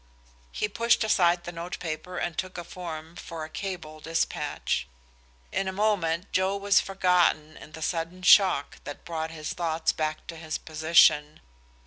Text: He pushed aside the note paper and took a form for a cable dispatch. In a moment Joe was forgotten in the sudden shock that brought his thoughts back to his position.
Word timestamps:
He 0.51 0.67
pushed 0.67 1.03
aside 1.03 1.43
the 1.43 1.51
note 1.51 1.77
paper 1.77 2.17
and 2.17 2.35
took 2.35 2.57
a 2.57 2.63
form 2.63 3.15
for 3.15 3.45
a 3.45 3.49
cable 3.51 3.99
dispatch. 3.99 4.87
In 5.51 5.67
a 5.67 5.71
moment 5.71 6.31
Joe 6.31 6.57
was 6.57 6.79
forgotten 6.81 7.55
in 7.55 7.73
the 7.73 7.83
sudden 7.83 8.23
shock 8.23 8.77
that 8.83 9.05
brought 9.05 9.29
his 9.29 9.53
thoughts 9.53 9.91
back 9.91 10.25
to 10.25 10.37
his 10.37 10.57
position. 10.57 11.39